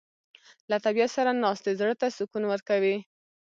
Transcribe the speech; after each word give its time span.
له 0.69 0.77
طبیعت 0.85 1.11
سره 1.17 1.31
ناستې 1.43 1.71
زړه 1.79 1.93
ته 2.01 2.07
سکون 2.17 2.43
ورکوي. 2.47 2.95